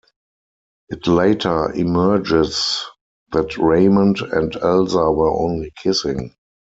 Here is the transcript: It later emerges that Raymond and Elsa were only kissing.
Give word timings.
It 0.89 1.05
later 1.05 1.71
emerges 1.73 2.85
that 3.33 3.55
Raymond 3.59 4.19
and 4.21 4.51
Elsa 4.55 5.11
were 5.11 5.29
only 5.29 5.71
kissing. 5.77 6.33